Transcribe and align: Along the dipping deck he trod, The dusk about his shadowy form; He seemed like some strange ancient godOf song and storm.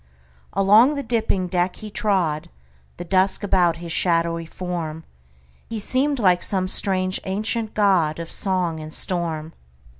Along 0.53 0.95
the 0.95 1.03
dipping 1.03 1.45
deck 1.45 1.75
he 1.75 1.91
trod, 1.91 2.49
The 2.97 3.05
dusk 3.05 3.43
about 3.43 3.77
his 3.77 3.91
shadowy 3.91 4.47
form; 4.47 5.03
He 5.69 5.79
seemed 5.79 6.17
like 6.17 6.41
some 6.41 6.67
strange 6.67 7.19
ancient 7.25 7.75
godOf 7.75 8.31
song 8.31 8.79
and 8.79 8.91
storm. 8.91 9.53